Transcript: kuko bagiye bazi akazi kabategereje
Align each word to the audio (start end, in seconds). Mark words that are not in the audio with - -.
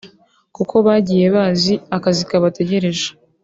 kuko 0.55 0.75
bagiye 0.87 1.25
bazi 1.35 1.73
akazi 1.95 2.23
kabategereje 2.29 3.07